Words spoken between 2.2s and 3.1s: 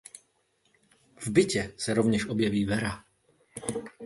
objeví Vera.